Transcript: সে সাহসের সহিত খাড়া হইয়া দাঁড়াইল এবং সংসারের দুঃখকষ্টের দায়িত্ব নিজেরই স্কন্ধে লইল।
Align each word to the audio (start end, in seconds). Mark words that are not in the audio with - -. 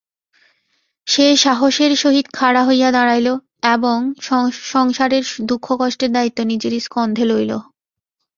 সে 1.07 1.25
সাহসের 1.35 1.91
সহিত 1.95 2.27
খাড়া 2.33 2.61
হইয়া 2.65 2.89
দাঁড়াইল 2.91 3.27
এবং 3.75 3.97
সংসারের 4.71 5.25
দুঃখকষ্টের 5.49 6.11
দায়িত্ব 6.11 6.39
নিজেরই 6.43 6.79
স্কন্ধে 6.79 7.23
লইল। 7.25 7.51